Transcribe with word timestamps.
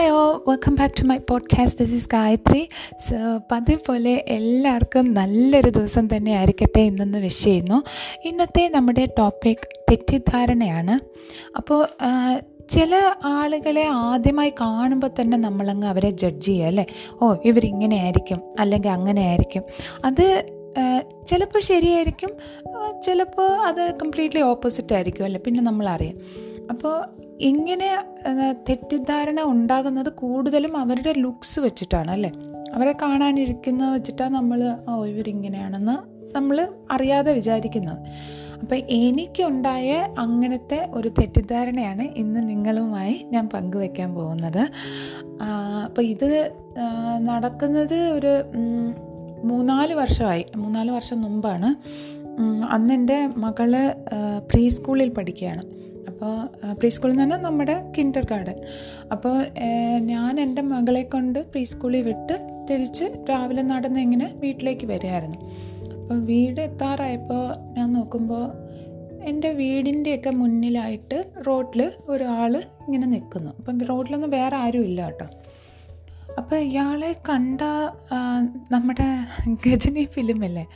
Hi 0.00 0.12
oh 0.12 0.38
welcome 0.48 0.74
back 0.74 0.94
to 1.00 1.04
my 1.04 1.16
podcast 1.30 1.78
this 1.78 1.94
is 1.94 2.08
Gayathri. 2.12 2.68
So 3.08 3.16
പതിവ് 3.52 3.78
പോലെ 3.86 4.24
എല്ലാവർക്കും 4.28 5.14
നല്ലൊരു 5.14 5.70
ദിവസം 5.70 6.04
തന്നെ 6.16 6.32
ആയിരിക്കട്ടെ 6.32 6.80
ഇന്നെന്ന് 6.80 7.18
വിഷ് 7.18 7.44
ചെയ്യുന്നു. 7.44 7.82
ഇന്നത്തെ 8.24 8.64
നമ്മുടെ 8.68 9.04
ടോപ്പിക് 9.18 9.68
തെറ്റിദ്ധാരണയാണ്. 9.90 10.94
അപ്പോൾ 11.56 11.80
ചില 12.70 13.12
ആളുകളെ 13.24 13.86
ആദ്യമായി 14.06 14.52
കാണുമ്പോൾ 14.60 15.10
തന്നെ 15.20 15.38
നമ്മളങ്ങ് 15.38 15.86
അവരെ 15.86 16.10
ജഡ്ജ് 16.10 16.46
ചെയ്യുക 16.46 16.66
അല്ലേ? 16.66 16.86
ഓ 17.22 17.34
ഇവരിങ്ങനെ 17.44 17.96
ആയിരിക്കും 17.96 18.40
അല്ലെങ്കിൽ 18.60 18.90
അങ്ങനെ 18.90 19.20
ആയിരിക്കും. 19.20 19.64
അത് 20.04 20.26
ചിലപ്പോൾ 21.26 21.58
ശരിയായിരിക്കും 21.72 22.30
ചിലപ്പോൾ 23.02 23.50
അത് 23.70 23.82
കംപ്ലീറ്റ്ലി 24.02 24.40
ഓപ്പോസിറ്റ് 24.52 24.94
ആയിരിക്കും 24.94 25.24
അല്ലേ? 25.24 25.40
പിന്നെ 25.46 25.62
നമ്മളറിയാം. 25.62 26.16
അപ്പോൾ 26.70 26.96
ഇങ്ങനെ 27.40 27.90
തെറ്റിദ്ധാരണ 28.68 29.40
ഉണ്ടാകുന്നത് 29.42 30.10
കൂടുതലും 30.12 30.76
അവരുടെ 30.76 31.12
ലുക്സ് 31.16 31.60
വെച്ചിട്ടാണ് 31.60 32.10
അല്ലേ? 32.10 32.32
അവരെ 32.74 32.92
കാണാനിരിക്കുന്ന 33.02 33.92
വെച്ചിട്ടാണ് 33.92 34.34
നമ്മൾ 34.34 34.60
ഓ 34.88 35.04
ഇവരിങ്ങനെയാണെന്ന് 35.04 35.96
നമ്മൾ 36.36 36.68
അറിയാതെ 36.90 37.32
വിചാരിക്കുന്നത്. 37.32 37.98
അപ്പോൾ 38.62 38.74
എനിക്കുണ്ടായ 38.74 39.90
അങ്ങനത്തെ 40.18 40.78
ഒരു 40.92 41.08
തെറ്റിദ്ധാരണയാണ് 41.08 42.02
ഇന്ന് 42.02 42.48
നിങ്ങളുമായി 42.48 43.26
ഞാൻ 43.32 43.48
പങ്കുവെക്കാൻ 43.54 44.14
പോകുന്നത്. 44.14 44.62
അപ്പോൾ 45.84 46.02
ഇത് 46.02 46.52
നടക്കുന്നത് 47.20 47.98
ഒരു 48.16 48.32
മൂന്നാൽ 49.44 49.94
വർഷമായി. 49.94 50.46
മൂന്നാൽ 50.56 50.90
വർഷം 50.90 51.22
മുമ്പാണ്. 51.22 51.70
അന്ന് 52.74 52.94
എന്റെ 52.94 53.26
മകൾ 53.26 53.72
പ്രീ 54.50 54.68
സ്കൂളിൽ 54.68 55.08
പഠിക്കുകയാണ്. 55.08 55.62
അപ്പോൾ 56.22 56.72
പ്രീ 56.74 56.88
സ്കൂളിൽ 56.88 57.12
നിന്ന് 57.12 57.24
പറഞ്ഞാൽ 57.24 57.42
നമ്മുടെ 57.42 57.84
കിൻഡർ 57.98 58.24
ഗാർഡൻ 58.30 58.58
അപ്പോൾ 59.12 59.36
ഞാൻ 59.98 60.40
എന്റെ 60.40 60.62
മകളെ 60.62 61.02
കൊണ്ട് 61.02 61.38
പ്രീ 61.38 61.64
സ്കൂളിൽ 61.64 62.02
വിട്ട് 62.02 62.66
തിരിച്ച് 62.70 63.04
രാവിലെ 63.30 63.62
നടന്ന് 63.62 64.00
ഇങ്ങനെ 64.00 64.34
വീട്ടിലേക്ക് 64.36 64.86
വരികയായിരുന്നു. 64.86 65.38
അപ്പോൾ 66.02 66.18
വീട് 66.18 66.60
എത്താറായപ്പോൾ 66.60 67.72
ഞാൻ 67.78 67.92
നോക്കുമ്പോൾ 67.92 68.44
എന്റെ 69.30 69.52
വീടിന്റെയൊക്കെ 69.52 70.30
മുന്നിലായിട്ട് 70.30 71.18
റോഡിൽ 71.46 71.92
ഒരാൾ 72.08 72.62
ഇങ്ങനെ 72.86 73.06
നിൽക്കുന്നു. 73.06 73.50
അപ്പം 73.58 73.78
റോഡിലൊന്നും 73.78 74.30
വേറെ 74.30 74.56
ആരും 74.56 74.84
ഇല്ല 74.84 75.02
കേട്ടോ. 75.04 75.26
അപ്പോൾ 76.38 76.56
ഇയാളെ 76.56 77.16
കണ്ട 77.28 77.60
നമ്മുടെ 78.72 79.06
ഗജനി 79.66 80.04
ഫിലിമല്ലേ 80.04 80.66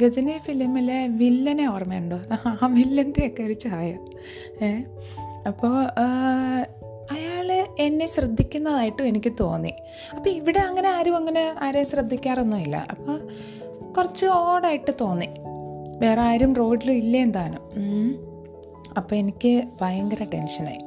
ഗജനി 0.00 0.38
ഫിലിമിലെ 0.38 1.06
വില്ലനെ 1.06 1.66
ഓർമ്മയുണ്ടോ? 1.68 2.18
ആ 2.62 2.66
വില്ലന്റെയൊക്കെ 2.66 3.42
ഒരു 3.42 3.52
ചായ. 3.52 3.98
ഏ? 4.62 4.82
അപ്പോൾ 5.46 5.76
അയാൾ 7.10 7.66
എന്നെ 7.78 8.06
ശ്രദ്ധിക്കുന്നതായിട്ടും 8.06 9.06
എനിക്ക് 9.06 9.32
തോന്നി. 9.40 9.72
അപ്പോൾ 10.16 10.28
ഇവിടെ 10.28 10.58
അങ്ങനെ 10.58 10.88
ആരും 10.88 11.16
അങ്ങനെ 11.16 11.54
ആരെയും 11.62 11.86
ശ്രദ്ധിക്കാറൊന്നുമില്ല. 11.86 12.86
അപ്പോൾ 12.90 13.28
കുറച്ച് 13.92 14.26
ഓടായിട്ട് 14.26 14.90
തോന്നി. 15.00 15.28
വേറെ 15.98 16.20
ആരും 16.20 16.54
റോഡിലും 16.54 16.94
ഇല്ലേ 16.94 17.20
എന്താനും 17.20 17.64
അപ്പോൾ 18.96 19.14
എനിക്ക് 19.14 19.64
ഭയങ്കര 19.82 20.26
ടെൻഷനായി. 20.34 20.82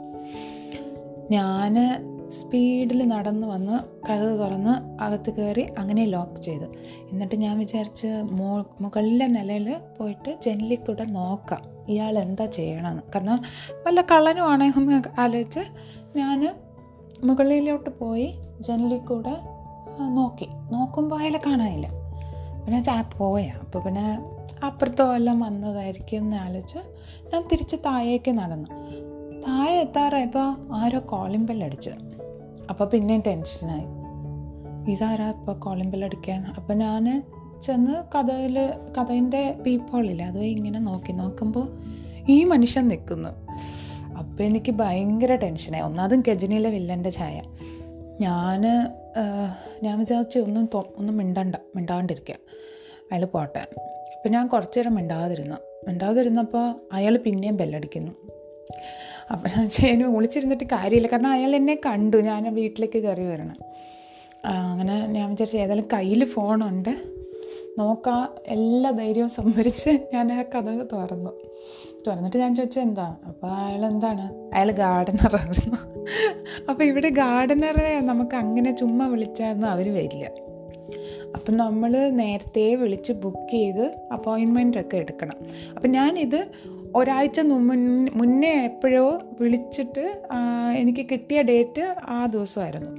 ഞാൻ 1.31 1.75
സ്പീഡിൽ 2.29 3.07
നടന്ന് 3.07 3.47
വന്ന് 3.47 4.05
കഥ 4.09 4.19
തുറന്ന് 4.19 5.03
അകത്ത് 5.03 5.33
കയറി 5.33 5.67
അങ്ങനെ 5.77 6.05
ലോക്ക് 6.05 6.41
ചെയ്തു. 6.41 6.65
എന്നിട്ട് 7.11 7.35
ഞാൻ 7.35 7.59
വിചാരിച്ച് 7.59 8.07
മോ 8.31 8.65
മുകളിലെ 8.81 9.27
നിലയിൽ 9.27 9.79
പോയിട്ട് 9.99 10.37
ജനലിക്കൂടെ 10.43 11.03
നോക്കാം. 11.03 11.61
ഇയാൾ 11.89 12.19
എന്താ 12.19 12.45
ചെയ്യണമെന്ന് 12.45 13.03
കാരണം 13.15 13.41
വല്ല 13.87 14.01
കള്ളനുമാണെങ്കിൽ 14.01 14.79
എന്ന് 14.79 15.19
ആലോചിച്ച് 15.19 15.59
ഞാൻ 16.15 16.55
മുകളിലോട്ട് 17.23 17.99
പോയി 17.99 18.39
ജനലിക്കൂടെ 18.61 19.35
നോക്കി. 20.07 20.47
നോക്കുമ്പോൾ 20.71 21.19
അയാളെ 21.19 21.41
കാണാനില്ല. 21.45 21.87
പിന്നെ 22.65 22.83
ചാ 22.83 23.09
പോയാ. 23.17 23.53
അപ്പോൾ 23.53 23.79
പിന്നെ 23.79 24.19
അപ്പുറത്തോ 24.65 25.15
എല്ലാം 25.15 25.39
വന്നതായിരിക്കും 25.39 26.17
എന്ന് 26.17 26.35
ആലോചിച്ച് 26.35 26.77
ഞാൻ 27.33 27.47
തിരിച്ച് 27.51 27.75
താഴേക്ക് 27.75 28.31
നടന്നു. 28.31 28.69
താഴെ 29.47 29.71
എത്താറായപ്പോൾ 29.71 30.75
ആരോ 30.75 30.99
കോളിംഗ് 30.99 31.47
ബെല്ലടിച്ചു 31.47 31.91
അപ്പോൾ 32.69 32.85
പിന്നെയും 32.85 33.23
ടെൻഷനായി 33.27 33.87
ഇതാരാ 34.91 35.29
ഇപ്പോൾ 35.29 35.59
കോളിമ്പലടിക്കാൻ 35.59 36.45
അപ്പോൾ 36.45 36.73
ഞാൻ 36.73 37.23
ചെന്ന് 37.61 38.17
കഥയിൽ 38.17 38.73
കഥയിന്റെ 38.97 39.59
പീപ്പോളില്ല 39.65 40.23
അത് 40.23 40.39
ഇങ്ങനെ 40.39 40.79
നോക്കി 40.79 41.11
നോക്കുമ്പോൾ 41.11 41.67
ഈ 42.29 42.43
മനുഷ്യൻ 42.43 42.87
നിൽക്കുന്നു 42.87 43.29
അപ്പോൾ 44.17 44.43
എനിക്ക് 44.43 44.71
ഭയങ്കര 44.71 45.35
ടെൻഷനായി 45.35 45.83
ഒന്നാമതും 45.83 46.23
ഗജനിയിലെ 46.27 46.69
വില്ലന്റെ 46.69 47.09
ഛായ. 47.09 47.41
ഞാൻ 48.21 48.61
ഞാൻ 49.83 49.99
വിചാരിച്ചു 49.99 50.39
ഒന്നും 50.39 50.69
ഒന്നും 50.97 51.17
മിണ്ടണ്ട 51.17 51.55
മിണ്ടാണ്ടിരിക്കുക 51.75 52.35
അയാൾ 53.11 53.25
പോട്ടെ. 53.25 53.59
അപ്പം 54.17 54.31
ഞാൻ 54.31 54.47
കുറച്ചു 54.47 54.79
നേരം 54.79 54.95
മിണ്ടാതിരുന്നു. 54.95 55.55
മിണ്ടാതിരുന്നപ്പോൾ 55.87 56.75
അയാൾ 56.93 57.17
പിന്നെയും 57.17 57.57
ബെല്ലടിക്കുന്നു 57.57 58.11
അപ്പം 59.31 59.49
ഞാൻ 59.57 59.67
എന്നെ 59.87 60.07
വിളിച്ചിരുന്നിട്ട് 60.07 60.63
കാര്യമില്ല. 60.63 61.07
കാരണം 61.07 61.29
അയാൾ 61.29 61.55
എന്നെ 61.55 61.79
കണ്ടു. 61.85 62.17
ഞാൻ 62.17 62.55
വീട്ടിലേക്ക് 62.55 62.99
കയറി 63.03 63.25
വരണം. 63.25 63.55
അങ്ങനെ 64.45 65.07
ഞാൻ 65.07 65.29
വിചാരിച്ചു 65.29 65.57
ഏതായാലും 65.57 65.87
കയ്യിൽ 65.93 66.25
ഫോണുണ്ട് 66.25 66.89
നോക്കാം 67.79 68.35
എല്ലാ 68.47 68.91
ധൈര്യവും 68.91 69.29
സംഭരിച്ച് 69.29 69.89
ഞാൻ 70.13 70.33
ആ 70.33 70.41
കഥ 70.41 70.69
തുറന്നു. 70.93 71.31
തുറന്നിട്ട് 72.07 72.37
ഞാൻ 72.37 72.55
ചോദിച്ചത് 72.55 72.83
എന്താ? 72.83 73.15
അപ്പോൾ 73.27 73.47
അയാൾ 73.47 73.85
എന്താണ്? 73.85 74.55
അയാൾ 74.55 74.71
ഗാർഡനറായിരുന്നു 74.71 75.77
അപ്പോൾ 76.69 76.83
ഇവിടെ 76.83 77.09
ഗാർഡനറെ 77.09 77.99
നമുക്ക് 77.99 78.35
അങ്ങനെ 78.35 78.75
ചുമ്മാ 78.75 79.07
വിളിച്ചാൽ 79.07 79.65
അവർ 79.65 79.93
വരില്ല 79.93 80.31
അപ്പം 81.35 81.57
നമ്മൾ 81.57 82.09
നേരത്തെ 82.09 82.75
വിളിച്ച് 82.75 83.13
ബുക്ക് 83.13 83.51
ചെയ്ത് 83.51 83.95
അപ്പോയിൻമെന്റ് 84.13 84.77
ഒക്കെ 84.77 84.97
എടുക്കണം. 84.97 85.37
അപ്പം 85.75 85.91
ഞാനിത് 85.91 86.47
ഒരാഴ്ച 86.95 87.39
മുന്നേ 87.39 88.63
എപ്പോഴോ 88.63 89.21
വിളിച്ചിട്ട് 89.41 90.21
എനിക്ക് 90.75 91.05
കിട്ടിയ 91.11 91.41
ഡേറ്റ് 91.41 91.95
ആ 92.07 92.25
ദിവസമായിരുന്നു. 92.25 92.91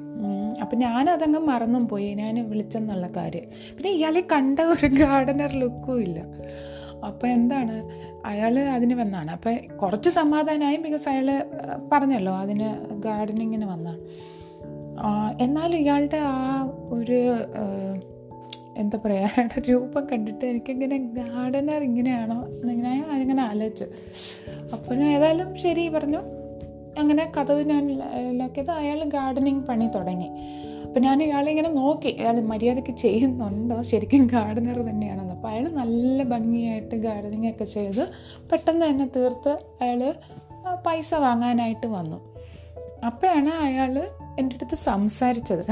അപ്പം 0.60 0.78
ഞാനതങ്ങ് 0.78 1.38
മറന്നും 1.38 1.88
പോയി 1.88 2.14
ഞാൻ 2.14 2.50
വിളിച്ചെന്നുള്ള 2.50 3.08
കാര്യം. 3.16 3.42
പിന്നെ 3.76 3.90
ഇയാളെ 3.90 4.20
കണ്ട 4.32 4.60
ഒരു 4.60 4.86
ഗാർഡനർ 4.86 5.52
ലുക്കും 5.52 6.00
ഇല്ല. 6.00 6.20
അപ്പോൾ 7.06 7.26
എന്താണ്? 7.26 7.76
അയാൾ 8.26 8.58
അതിന് 8.58 8.94
വന്നാണ്. 8.94 9.30
അപ്പം 9.30 9.76
കുറച്ച് 9.76 10.10
സമാധാനമായി 10.10 10.76
ബിക്കോസ് 10.76 11.08
അയാൾ 11.08 11.28
പറഞ്ഞല്ലോ 11.92 12.32
അതിന് 12.34 12.94
ഗാർഡനിങ്ങിന് 13.02 13.64
വന്നാണ്. 13.64 14.00
എന്നാലും 15.42 15.76
ഇയാളുടെ 15.76 16.16
ആ 16.16 16.62
ഒരു 16.92 17.20
എന്താ 18.76 18.98
പറയുക 19.04 19.18
അയാളുടെ 19.18 19.62
രൂപം 19.70 20.06
കണ്ടിട്ട് 20.12 20.44
എനിക്കിങ്ങനെ 20.44 20.98
ഗാർഡനർ 20.98 21.82
ഇങ്ങനെയാണോ 21.82 22.48
എന്നിങ്ങനെ 22.48 23.06
ഞാനിങ്ങനെ 23.08 23.42
ആലോചിച്ചു. 23.42 23.84
അപ്പം 24.72 25.06
ഏതായാലും 25.06 25.56
ശരി 25.56 25.88
പറഞ്ഞു. 25.88 26.18
അങ്ങനെ 26.98 27.32
കഥ 27.36 27.52
ഞാൻ 27.52 28.00
ലോക്കിയത് 28.30 28.70
അയാൾ 28.70 29.04
ഗാർഡനിങ് 29.04 29.62
പണി 29.62 29.86
തുടങ്ങി. 29.86 30.28
അപ്പം 30.84 31.02
ഞാൻ 31.02 31.22
ഇയാളെ 31.22 31.50
ഇങ്ങനെ 31.50 31.68
നോക്കി. 31.68 32.08
അയാൾ 32.08 32.40
മര്യാദയ്ക്ക് 32.40 32.96
ചെയ്യുന്നുണ്ടോ? 32.96 33.82
ശരിക്കും 33.82 34.26
ഗാർഡനർ 34.26 34.76
തന്നെയാണെന്ന്. 34.76 35.34
അപ്പോൾ 35.34 35.48
അയാൾ 35.48 35.68
നല്ല 35.68 36.22
ഭംഗിയായിട്ട് 36.22 36.94
ഗാർഡനിങ് 36.94 37.48
ഒക്കെ 37.48 37.64
ചെയ്ത് 37.64 38.08
പെട്ടെന്ന് 38.52 38.86
തന്നെ 38.86 39.10
തീർത്ത് 39.16 39.58
അയാൾ 39.80 40.14
പൈസ 40.86 41.14
വാങ്ങാനായിട്ട് 41.14 41.86
വന്നു. 41.86 42.36
അപ്പോഴാണ് 43.06 43.48
അയാൾ 43.48 44.08
എന്റെ 44.38 44.56
അടുത്ത് 44.56 44.74
സംസാരിച്ചത്. 44.74 45.66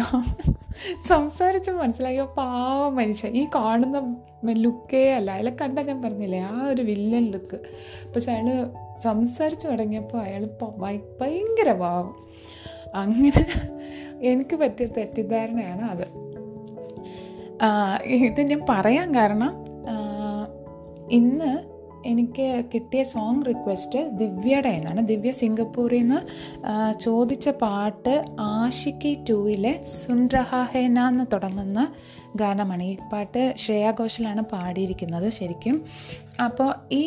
സംസാരിച്ച് 1.08 1.70
മനസ്സിലായോ 1.70 2.24
പാവ 2.24 2.88
മനുഷ്യ. 2.88 3.28
ഈ 3.28 3.46
കാണുന്ന 3.54 4.16
ലുക്കേ 4.50 5.12
അല്ല. 5.12 5.30
അയാളെ 5.30 5.56
കണ്ട 5.60 5.78
ഞാൻ 5.78 6.02
പറഞ്ഞില്ലേ 6.02 6.40
ആ 6.40 6.68
ഒരു 6.68 6.82
വില്ലൻ 6.82 7.30
ലുക്ക്. 7.30 7.60
പക്ഷെ 8.12 8.32
അയാൾ 8.32 8.70
സംസാരിച്ച് 9.02 9.66
തുടങ്ങിയപ്പോൾ 9.68 10.18
അയാൾ 10.18 10.44
ഭയങ്കര 11.20 11.72
പാവം. 11.72 12.14
അങ്ങനെ 12.94 13.46
എനിക്ക് 14.22 14.56
പറ്റിയ 14.56 14.86
തെറ്റിദ്ധാരണയാണ് 14.86 15.82
അത്. 15.82 16.06
ഇത് 18.06 18.40
ഞാൻ 18.40 18.60
പറയാൻ 18.68 19.14
കാരണം 19.14 19.52
ഇന്ന് 21.10 21.73
എനിക്ക് 22.10 22.46
കിട്ടിയ 22.74 23.02
സോങ് 23.02 23.44
റിക്വസ്റ്റ് 23.48 24.00
ദിവ്യയുടെ 24.20 24.68
എന്നാണ്. 24.68 25.00
ദിവ്യ 25.12 25.32
സിംഗപ്പൂരിൽ 25.32 26.02
നിന്ന് 26.02 26.20
ചോദിച്ച 27.00 27.48
പാട്ട് 27.62 28.14
ആഷിക്കി 28.40 29.12
ടൂയിലെ 29.28 29.84
സുൻറഹാഹേന 29.84 30.98
എന്ന് 31.12 31.24
തുടങ്ങുന്ന 31.32 31.80
ഗാനമാണ്. 32.36 32.82
ഈ 32.82 32.96
പാട്ട് 33.12 33.54
ശ്രേയ 33.58 33.90
ഘോഷലാണ് 34.00 34.42
പാടിയിരിക്കുന്നത് 34.52 35.30
ശരിക്കും. 35.30 35.78
അപ്പോൾ 36.44 36.70
ഈ 36.92 37.06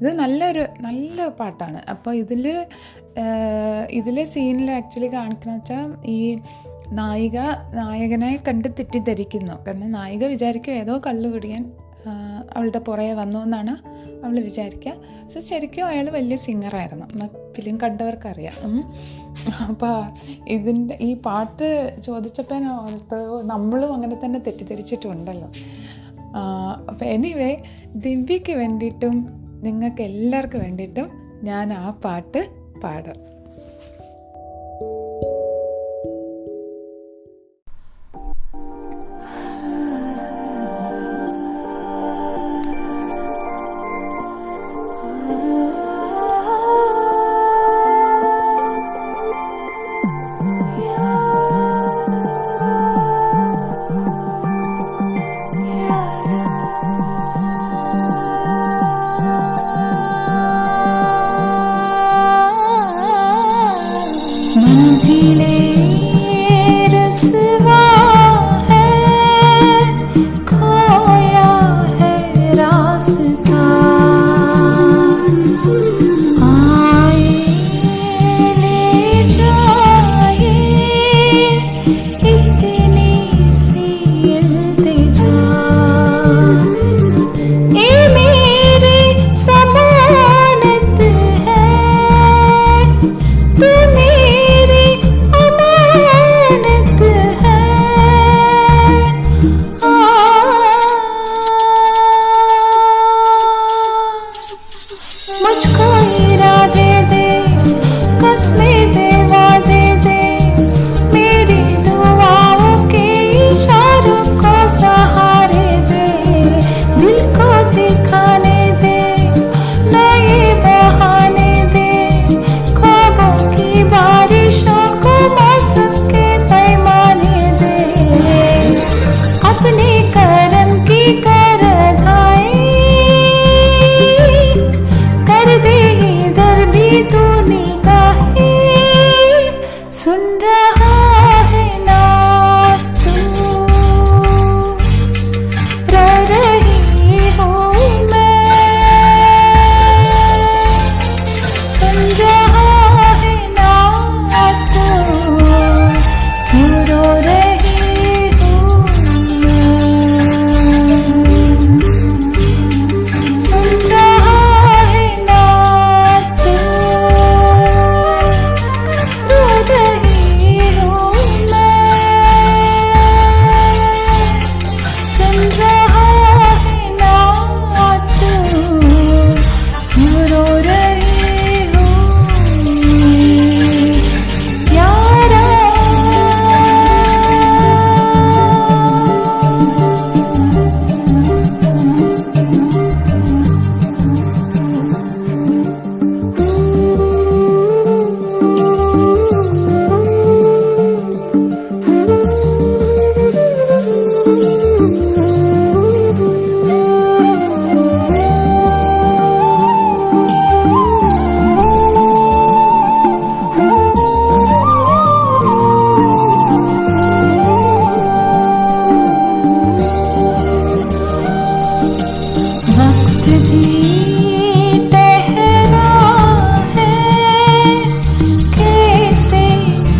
ഇത് 0.00 0.08
നല്ലൊരു 0.18 0.62
നല്ല 0.80 1.26
പാട്ടാണ്. 1.40 1.80
അപ്പോൾ 1.90 2.14
ഇതിൽ 2.14 2.44
ഇതിലെ 3.90 4.24
സീനിൽ 4.24 4.70
ആക്ച്വലി 4.70 5.08
കാണിക്കുന്ന 5.12 5.56
വെച്ചാൽ 5.56 5.90
ഈ 6.16 6.18
നായിക 6.90 7.38
നായകനെ 7.74 8.30
കണ്ട് 8.48 8.68
തെറ്റിദ്ധരിക്കുന്നു. 8.78 9.54
കാരണം 9.66 9.90
നായിക 9.90 10.24
വിചാരിക്കും 10.24 10.72
ഏതോ 10.72 10.94
കള്ളു 11.06 11.28
കുടിയാൻ 11.28 11.62
അവളുടെ 12.56 12.78
പുറകെ 12.78 13.12
വന്നു 13.12 13.38
എന്നാണ് 13.38 13.74
അവൾ 14.24 14.40
വിചാരിക്കുക. 14.40 14.92
സോ 15.26 15.40
ശരിക്കും 15.40 15.86
അയാൾ 15.86 16.10
വലിയ 16.10 16.36
സിംഗറായിരുന്നു 16.36 17.06
ഫിലിം 17.52 17.78
കണ്ടവർക്കറിയാം. 17.82 18.84
അപ്പോൾ 19.68 19.94
ഇതിന്റെ 20.48 20.98
ഈ 21.00 21.14
പാട്ട് 21.14 21.96
ചോദിച്ചപ്പോൾ 22.06 22.60
നമ്മളും 23.42 23.94
അങ്ങനെ 23.94 24.16
തന്നെ 24.24 24.38
തെറ്റിദ്ധരിച്ചിട്ടുണ്ടല്ലോ. 24.38 25.48
അപ്പോൾ 26.88 27.04
എനിവേ 27.04 27.50
ദിവ്യയ്ക്ക് 27.96 28.52
വേണ്ടിയിട്ടും 28.52 29.16
നിങ്ങൾക്ക് 29.62 30.02
എല്ലാവർക്കും 30.02 30.60
വേണ്ടിയിട്ടും 30.60 31.08
ഞാൻ 31.42 31.72
ആ 31.72 31.90
പാട്ട് 31.90 32.42
പാടാം. 32.84 33.35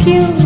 you. 0.06 0.45